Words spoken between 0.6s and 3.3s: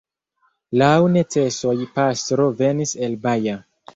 Laŭ necesoj pastro venis el